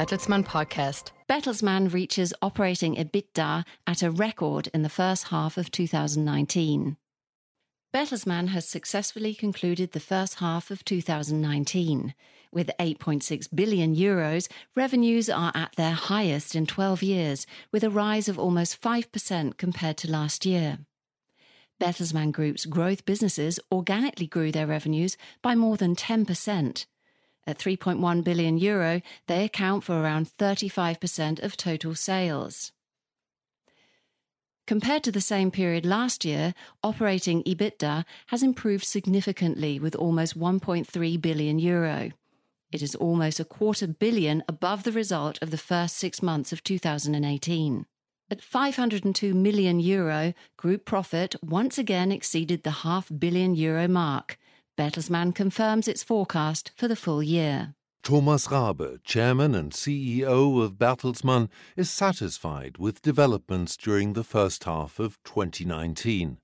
Bertelsmann 0.00 0.46
podcast. 0.46 1.10
Bertelsmann 1.28 1.92
reaches 1.92 2.32
operating 2.40 2.96
EBITDA 2.96 3.66
at 3.86 4.02
a 4.02 4.10
record 4.10 4.68
in 4.68 4.80
the 4.80 4.88
first 4.88 5.24
half 5.24 5.58
of 5.58 5.70
2019. 5.70 6.96
Bertelsmann 7.92 8.48
has 8.48 8.66
successfully 8.66 9.34
concluded 9.34 9.92
the 9.92 10.00
first 10.00 10.36
half 10.36 10.70
of 10.70 10.86
2019. 10.86 12.14
With 12.50 12.70
8.6 12.80 13.54
billion 13.54 13.94
euros, 13.94 14.50
revenues 14.74 15.28
are 15.28 15.52
at 15.54 15.76
their 15.76 15.92
highest 15.92 16.56
in 16.56 16.64
12 16.64 17.02
years, 17.02 17.46
with 17.70 17.84
a 17.84 17.90
rise 17.90 18.26
of 18.26 18.38
almost 18.38 18.80
5% 18.80 19.58
compared 19.58 19.98
to 19.98 20.10
last 20.10 20.46
year. 20.46 20.78
Bertelsmann 21.78 22.32
Group's 22.32 22.64
growth 22.64 23.04
businesses 23.04 23.60
organically 23.70 24.26
grew 24.26 24.50
their 24.50 24.66
revenues 24.66 25.18
by 25.42 25.54
more 25.54 25.76
than 25.76 25.94
10%. 25.94 26.86
At 27.46 27.58
3.1 27.58 28.22
billion 28.22 28.58
euro, 28.58 29.00
they 29.26 29.44
account 29.44 29.84
for 29.84 30.00
around 30.00 30.30
35% 30.38 31.42
of 31.42 31.56
total 31.56 31.94
sales. 31.94 32.72
Compared 34.66 35.02
to 35.02 35.10
the 35.10 35.20
same 35.20 35.50
period 35.50 35.84
last 35.84 36.24
year, 36.24 36.54
operating 36.82 37.42
EBITDA 37.42 38.04
has 38.28 38.42
improved 38.42 38.84
significantly 38.84 39.80
with 39.80 39.96
almost 39.96 40.38
1.3 40.38 41.20
billion 41.20 41.58
euro. 41.58 42.10
It 42.70 42.82
is 42.82 42.94
almost 42.94 43.40
a 43.40 43.44
quarter 43.44 43.88
billion 43.88 44.44
above 44.48 44.84
the 44.84 44.92
result 44.92 45.40
of 45.42 45.50
the 45.50 45.58
first 45.58 45.96
six 45.96 46.22
months 46.22 46.52
of 46.52 46.62
2018. 46.62 47.86
At 48.30 48.42
502 48.42 49.34
million 49.34 49.80
euro, 49.80 50.34
group 50.56 50.84
profit 50.84 51.34
once 51.42 51.78
again 51.78 52.12
exceeded 52.12 52.62
the 52.62 52.70
half 52.86 53.10
billion 53.18 53.56
euro 53.56 53.88
mark. 53.88 54.38
Bertelsmann 54.80 55.34
confirms 55.34 55.86
its 55.86 56.02
forecast 56.02 56.70
for 56.74 56.88
the 56.88 56.96
full 56.96 57.22
year. 57.22 57.74
Thomas 58.02 58.46
Rabe, 58.46 59.04
Chairman 59.04 59.54
and 59.54 59.72
CEO 59.72 60.64
of 60.64 60.78
Bertelsmann, 60.78 61.50
is 61.76 61.90
satisfied 61.90 62.78
with 62.78 63.02
developments 63.02 63.76
during 63.76 64.14
the 64.14 64.24
first 64.24 64.64
half 64.64 64.98
of 64.98 65.22
2019. 65.24 66.38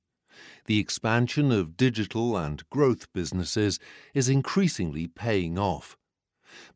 The 0.66 0.78
expansion 0.78 1.50
of 1.50 1.78
digital 1.78 2.36
and 2.36 2.69
growth 2.69 3.10
businesses 3.14 3.78
is 4.12 4.28
increasingly 4.28 5.06
paying 5.06 5.58
off. 5.58 5.97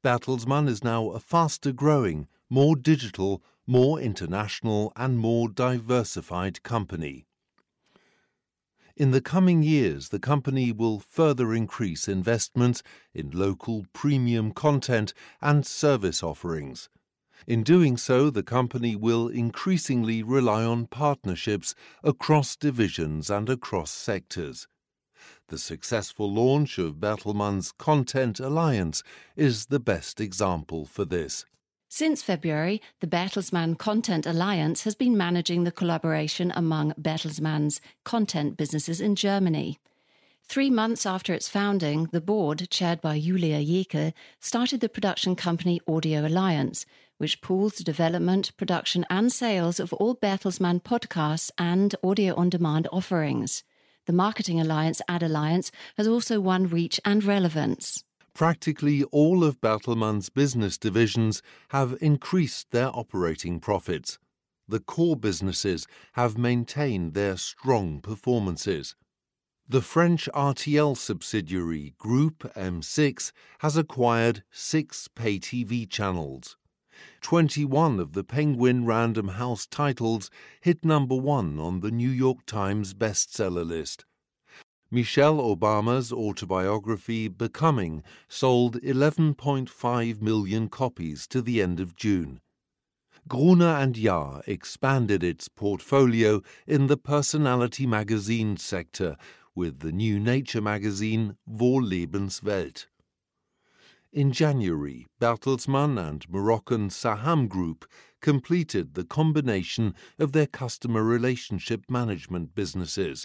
Bertelsmann 0.03 0.67
is 0.67 0.83
now 0.83 1.11
a 1.11 1.21
faster 1.21 1.73
growing, 1.73 2.27
more 2.49 2.75
digital, 2.75 3.43
more 3.67 4.01
international, 4.01 4.95
and 4.97 5.19
more 5.19 5.47
diversified 5.47 6.63
company. 6.63 7.27
In 9.01 9.13
the 9.13 9.23
coming 9.23 9.63
years, 9.63 10.11
the 10.11 10.19
company 10.19 10.73
will 10.73 10.99
further 10.99 11.55
increase 11.55 12.07
investments 12.07 12.83
in 13.15 13.31
local 13.31 13.87
premium 13.95 14.53
content 14.53 15.15
and 15.41 15.65
service 15.65 16.23
offerings. 16.23 16.91
In 17.47 17.63
doing 17.63 17.97
so, 17.97 18.29
the 18.29 18.43
company 18.43 18.95
will 18.95 19.29
increasingly 19.29 20.23
rely 20.23 20.65
on 20.65 20.87
partnerships 20.87 21.75
across 22.05 22.57
divisions 22.57 23.31
and 23.31 23.49
across 23.49 23.91
sectors. 23.91 24.69
The 25.49 25.57
successful 25.57 26.31
launch 26.31 26.77
of 26.77 27.01
Bertelsmann's 27.01 27.73
Content 27.73 28.39
Alliance 28.39 29.03
is 29.35 29.69
the 29.69 29.81
best 29.81 30.21
example 30.21 30.85
for 30.85 31.07
this. 31.07 31.47
Since 31.93 32.23
February, 32.23 32.81
the 33.01 33.09
Bertelsmann 33.09 33.77
Content 33.77 34.25
Alliance 34.25 34.85
has 34.85 34.95
been 34.95 35.17
managing 35.17 35.65
the 35.65 35.73
collaboration 35.73 36.53
among 36.55 36.93
Bertelsmann's 36.97 37.81
content 38.05 38.57
businesses 38.57 39.01
in 39.01 39.17
Germany. 39.17 39.77
Three 40.45 40.71
months 40.71 41.05
after 41.05 41.35
its 41.35 41.49
founding, 41.49 42.05
the 42.13 42.21
board, 42.21 42.71
chaired 42.71 43.01
by 43.01 43.19
Julia 43.19 43.59
Jäkel, 43.59 44.13
started 44.39 44.81
the 44.81 44.89
production 44.89 45.35
company 45.35 45.81
Audio 45.89 46.25
Alliance, 46.25 46.87
which 47.19 47.41
pools 47.41 47.75
the 47.75 47.85
development, 47.85 48.57
production, 48.57 49.05
and 49.11 49.33
sales 49.33 49.81
of 49.81 49.93
all 49.95 50.15
Bertelsmann 50.15 50.83
podcasts 50.85 51.51
and 51.59 51.97
audio 52.05 52.37
on 52.37 52.51
demand 52.51 52.87
offerings. 52.93 53.65
The 54.07 54.13
marketing 54.13 54.61
alliance 54.61 55.03
Ad 55.09 55.25
Alliance 55.25 55.73
has 55.97 56.07
also 56.07 56.39
won 56.39 56.69
reach 56.69 57.01
and 57.05 57.25
relevance 57.25 58.05
practically 58.35 59.05
all 59.05 59.45
of 59.45 59.61
Bertelsmann's 59.61 60.29
business 60.29 60.79
divisions 60.79 61.43
have 61.69 61.97
increased 62.01 62.71
their 62.71 62.89
operating 62.89 63.61
profits. 63.61 64.19
The 64.69 64.81
core 64.81 65.17
businesses 65.17 65.87
have 66.13 66.39
maintained 66.39 67.15
their 67.15 67.37
strong 67.37 68.01
performances. 68.01 68.95
The 69.69 69.83
French 69.83 70.29
RTL 70.35 70.97
subsidiary 70.97 71.95
Group 71.99 72.39
M6 72.57 73.33
has 73.61 73.77
acquired 73.77 74.43
six 74.51 75.09
pay 75.09 75.39
TV 75.39 75.89
channels. 75.89 76.57
21 77.21 78.01
of 78.01 78.13
the 78.13 78.25
Penguin 78.25 78.85
Random 78.85 79.29
House 79.29 79.67
titles 79.67 80.31
hit 80.61 80.85
number 80.85 81.15
one 81.15 81.59
on 81.59 81.81
the 81.81 81.91
New 81.91 82.11
York 82.11 82.45
Times 82.47 82.95
bestseller 82.95 83.67
list. 83.67 84.05
Michelle 84.93 85.37
Obama's 85.37 86.13
autobiography 86.13 87.29
Becoming 87.29 88.03
sold 88.27 88.83
11.5 88.83 90.21
million 90.21 90.69
copies 90.69 91.29
to 91.29 91.41
the 91.41 91.63
end 91.63 91.79
of 91.79 91.95
June. 91.95 92.41
Gruner 93.29 93.77
and 93.77 93.95
Jahr 93.95 94.43
expanded 94.49 95.23
its 95.23 95.47
portfolio 95.47 96.43
in 96.67 96.89
the 96.89 96.97
personality 96.97 97.87
magazine 97.87 98.57
sector 98.57 99.17
with 99.55 99.79
the 99.79 99.93
new 99.93 100.19
nature 100.19 100.61
magazine 100.61 101.37
Wohllebens 101.49 102.43
Welt. 102.43 102.89
In 104.13 104.33
January, 104.33 105.07
Bertelsmann 105.21 106.05
and 106.05 106.29
Moroccan 106.29 106.91
Saham 106.91 107.47
Group 107.47 107.87
completed 108.21 108.95
the 108.95 109.05
combination 109.05 109.95
of 110.19 110.33
their 110.33 110.49
customer 110.49 111.05
relationship 111.05 111.85
management 111.89 112.57
businesses 112.57 113.25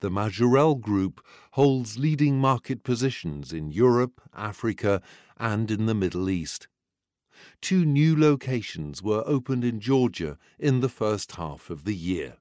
the 0.00 0.10
Majorel 0.10 0.74
Group 0.74 1.24
holds 1.52 1.98
leading 1.98 2.38
market 2.38 2.82
positions 2.82 3.52
in 3.52 3.70
Europe, 3.70 4.20
Africa, 4.34 5.02
and 5.38 5.70
in 5.70 5.86
the 5.86 5.94
Middle 5.94 6.28
East. 6.30 6.68
Two 7.60 7.84
new 7.84 8.18
locations 8.18 9.02
were 9.02 9.22
opened 9.26 9.64
in 9.64 9.80
Georgia 9.80 10.38
in 10.58 10.80
the 10.80 10.88
first 10.88 11.32
half 11.32 11.70
of 11.70 11.84
the 11.84 11.94
year. 11.94 12.34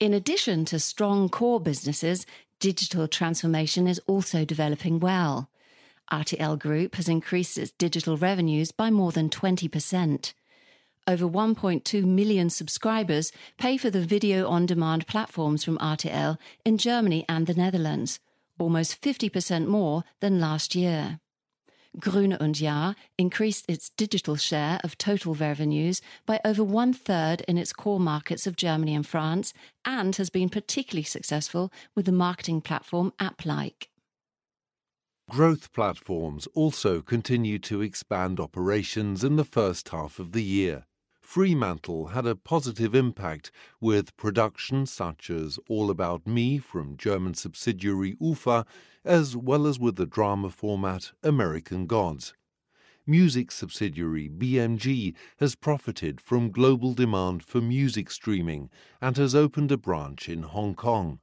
In 0.00 0.12
addition 0.12 0.64
to 0.66 0.80
strong 0.80 1.28
core 1.28 1.60
businesses, 1.60 2.26
digital 2.58 3.06
transformation 3.06 3.86
is 3.86 4.00
also 4.06 4.44
developing 4.44 4.98
well. 4.98 5.48
RTL 6.10 6.58
Group 6.58 6.96
has 6.96 7.08
increased 7.08 7.56
its 7.56 7.72
digital 7.72 8.16
revenues 8.16 8.72
by 8.72 8.90
more 8.90 9.12
than 9.12 9.30
20%. 9.30 10.32
Over 11.08 11.26
1.2 11.26 12.04
million 12.04 12.48
subscribers 12.48 13.32
pay 13.58 13.76
for 13.76 13.90
the 13.90 14.00
video 14.00 14.46
on 14.46 14.66
demand 14.66 15.08
platforms 15.08 15.64
from 15.64 15.76
RTL 15.78 16.38
in 16.64 16.78
Germany 16.78 17.24
and 17.28 17.48
the 17.48 17.54
Netherlands, 17.54 18.20
almost 18.56 19.02
50% 19.02 19.66
more 19.66 20.04
than 20.20 20.38
last 20.38 20.76
year. 20.76 21.18
Gruner 21.98 22.38
und 22.40 22.60
Jahr 22.60 22.94
increased 23.18 23.64
its 23.68 23.90
digital 23.90 24.36
share 24.36 24.78
of 24.84 24.96
total 24.96 25.34
revenues 25.34 26.00
by 26.24 26.40
over 26.44 26.62
one 26.62 26.92
third 26.92 27.40
in 27.48 27.58
its 27.58 27.72
core 27.72 28.00
markets 28.00 28.46
of 28.46 28.54
Germany 28.54 28.94
and 28.94 29.06
France, 29.06 29.52
and 29.84 30.14
has 30.16 30.30
been 30.30 30.48
particularly 30.48 31.02
successful 31.02 31.72
with 31.96 32.06
the 32.06 32.12
marketing 32.12 32.60
platform 32.60 33.12
AppLike. 33.18 33.88
Growth 35.28 35.72
platforms 35.72 36.46
also 36.54 37.00
continue 37.02 37.58
to 37.58 37.82
expand 37.82 38.38
operations 38.38 39.24
in 39.24 39.34
the 39.34 39.44
first 39.44 39.88
half 39.88 40.20
of 40.20 40.30
the 40.30 40.44
year. 40.44 40.86
Fremantle 41.32 42.08
had 42.08 42.26
a 42.26 42.36
positive 42.36 42.94
impact 42.94 43.50
with 43.80 44.14
productions 44.18 44.92
such 44.92 45.30
as 45.30 45.58
All 45.66 45.88
About 45.88 46.26
Me 46.26 46.58
from 46.58 46.98
German 46.98 47.32
subsidiary 47.32 48.18
UFA, 48.20 48.66
as 49.02 49.34
well 49.34 49.66
as 49.66 49.78
with 49.78 49.96
the 49.96 50.04
drama 50.04 50.50
format 50.50 51.12
American 51.22 51.86
Gods. 51.86 52.34
Music 53.06 53.50
subsidiary 53.50 54.28
BMG 54.28 55.14
has 55.38 55.54
profited 55.54 56.20
from 56.20 56.50
global 56.50 56.92
demand 56.92 57.42
for 57.42 57.62
music 57.62 58.10
streaming 58.10 58.68
and 59.00 59.16
has 59.16 59.34
opened 59.34 59.72
a 59.72 59.78
branch 59.78 60.28
in 60.28 60.42
Hong 60.42 60.74
Kong. 60.74 61.18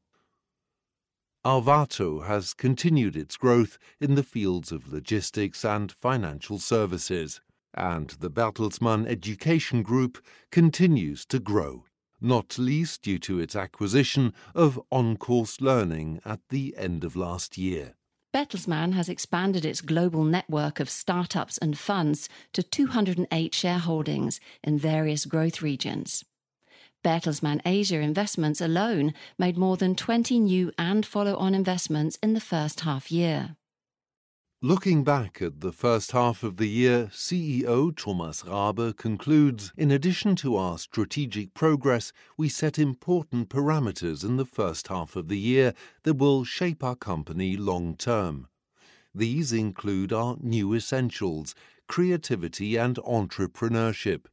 Arvato 1.46 2.26
has 2.26 2.56
continued 2.56 3.16
its 3.16 3.38
growth 3.38 3.78
in 4.02 4.16
the 4.16 4.24
fields 4.24 4.72
of 4.72 4.92
logistics 4.92 5.64
and 5.64 5.92
financial 5.92 6.58
services 6.58 7.42
and 7.74 8.10
the 8.20 8.30
Bertelsmann 8.30 9.08
Education 9.08 9.84
Group 9.84 10.24
continues 10.52 11.26
to 11.28 11.40
grow, 11.40 11.86
not 12.22 12.58
least 12.58 13.02
due 13.04 13.20
to 13.20 13.40
its 13.40 13.56
acquisition 13.56 14.34
of 14.54 14.80
OnCourse 14.92 15.62
Learning 15.62 16.20
at 16.26 16.40
the 16.50 16.76
end 16.78 17.04
of 17.04 17.16
last 17.16 17.58
year. 17.58 17.96
Bertelsmann 18.34 18.94
has 18.94 19.10
expanded 19.10 19.66
its 19.66 19.82
global 19.82 20.24
network 20.24 20.80
of 20.80 20.90
startups 20.90 21.58
and 21.58 21.78
funds 21.78 22.30
to 22.54 22.62
208 22.62 23.52
shareholdings 23.54 24.40
in 24.64 24.78
various 24.78 25.26
growth 25.26 25.62
regions. 25.62 26.24
Bertelsmann 27.04 27.62
Asia 27.66 28.00
Investments 28.00 28.62
alone 28.62 29.14
made 29.38 29.58
more 29.58 29.78
than 29.78 29.96
20 29.96 30.40
new 30.40 30.72
and 30.78 31.06
follow 31.06 31.36
on 31.38 31.56
investments 31.56 32.20
in 32.22 32.34
the 32.34 32.42
first 32.42 32.82
half 32.82 33.12
year. 33.12 33.56
Looking 34.62 35.06
back 35.06 35.42
at 35.42 35.62
the 35.62 35.72
first 35.72 36.12
half 36.12 36.44
of 36.44 36.58
the 36.58 36.68
year, 36.68 37.06
CEO 37.14 37.96
Thomas 37.96 38.44
Rabe 38.44 38.98
concludes 38.98 39.72
In 39.78 39.90
addition 39.90 40.36
to 40.36 40.58
our 40.58 40.78
strategic 40.78 41.54
progress, 41.54 42.12
we 42.36 42.50
set 42.50 42.78
important 42.78 43.48
parameters 43.48 44.22
in 44.26 44.36
the 44.36 44.44
first 44.46 44.90
half 44.90 45.16
of 45.16 45.30
the 45.30 45.40
year 45.40 45.74
that 46.04 46.18
will 46.18 46.44
shape 46.44 46.84
our 46.84 46.98
company 46.98 47.56
long 47.56 47.96
term. 47.96 48.50
These 49.16 49.54
include 49.54 50.12
our 50.12 50.36
new 50.42 50.74
essentials, 50.74 51.56
creativity, 51.88 52.76
and 52.76 52.98
entrepreneurship. 52.98 54.26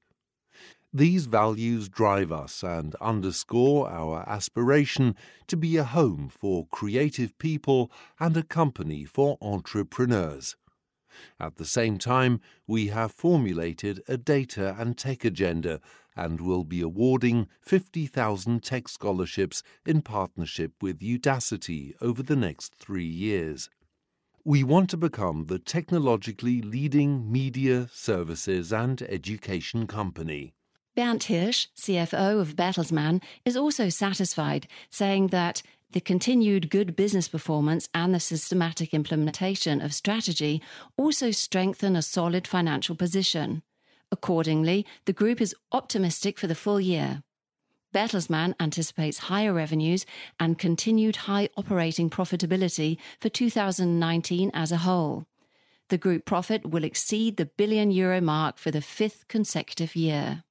These 0.96 1.26
values 1.26 1.90
drive 1.90 2.32
us 2.32 2.62
and 2.62 2.94
underscore 3.02 3.86
our 3.86 4.26
aspiration 4.26 5.14
to 5.46 5.54
be 5.54 5.76
a 5.76 5.84
home 5.84 6.30
for 6.30 6.66
creative 6.68 7.36
people 7.36 7.92
and 8.18 8.34
a 8.34 8.42
company 8.42 9.04
for 9.04 9.36
entrepreneurs. 9.42 10.56
At 11.38 11.56
the 11.56 11.66
same 11.66 11.98
time, 11.98 12.40
we 12.66 12.86
have 12.86 13.12
formulated 13.12 14.02
a 14.08 14.16
data 14.16 14.74
and 14.78 14.96
tech 14.96 15.22
agenda 15.22 15.82
and 16.16 16.40
will 16.40 16.64
be 16.64 16.80
awarding 16.80 17.48
50,000 17.60 18.62
tech 18.62 18.88
scholarships 18.88 19.62
in 19.84 20.00
partnership 20.00 20.72
with 20.80 21.00
Udacity 21.00 21.92
over 22.00 22.22
the 22.22 22.36
next 22.36 22.74
three 22.74 23.04
years. 23.04 23.68
We 24.46 24.64
want 24.64 24.88
to 24.90 24.96
become 24.96 25.48
the 25.48 25.58
technologically 25.58 26.62
leading 26.62 27.30
media, 27.30 27.90
services, 27.92 28.72
and 28.72 29.02
education 29.02 29.86
company. 29.86 30.54
Bernd 30.96 31.24
Hirsch, 31.24 31.66
CFO 31.76 32.40
of 32.40 32.56
Bertelsmann, 32.56 33.22
is 33.44 33.54
also 33.54 33.90
satisfied, 33.90 34.66
saying 34.88 35.26
that 35.26 35.62
the 35.92 36.00
continued 36.00 36.70
good 36.70 36.96
business 36.96 37.28
performance 37.28 37.86
and 37.94 38.14
the 38.14 38.20
systematic 38.20 38.94
implementation 38.94 39.82
of 39.82 39.92
strategy 39.92 40.62
also 40.96 41.30
strengthen 41.30 41.96
a 41.96 42.02
solid 42.02 42.46
financial 42.46 42.96
position. 42.96 43.62
Accordingly, 44.10 44.86
the 45.04 45.12
group 45.12 45.42
is 45.42 45.54
optimistic 45.70 46.38
for 46.38 46.46
the 46.46 46.54
full 46.54 46.80
year. 46.80 47.22
Bertelsmann 47.92 48.54
anticipates 48.58 49.18
higher 49.18 49.52
revenues 49.52 50.06
and 50.40 50.58
continued 50.58 51.16
high 51.16 51.50
operating 51.58 52.08
profitability 52.08 52.96
for 53.20 53.28
2019 53.28 54.50
as 54.54 54.72
a 54.72 54.78
whole. 54.78 55.26
The 55.88 55.98
group 55.98 56.24
profit 56.24 56.70
will 56.70 56.84
exceed 56.84 57.36
the 57.36 57.46
billion 57.46 57.90
euro 57.90 58.22
mark 58.22 58.56
for 58.56 58.70
the 58.70 58.80
fifth 58.80 59.28
consecutive 59.28 59.94
year. 59.94 60.42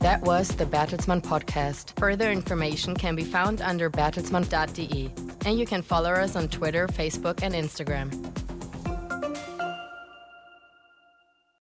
That 0.00 0.20
was 0.22 0.48
the 0.48 0.66
Bertelsmann 0.66 1.22
podcast. 1.22 1.98
Further 1.98 2.30
information 2.30 2.94
can 2.94 3.16
be 3.16 3.24
found 3.24 3.62
under 3.62 3.88
bertelsmann.de. 3.88 5.10
And 5.46 5.58
you 5.58 5.66
can 5.66 5.80
follow 5.82 6.10
us 6.10 6.36
on 6.36 6.48
Twitter, 6.48 6.86
Facebook, 6.86 7.42
and 7.42 7.54
Instagram. 7.54 8.43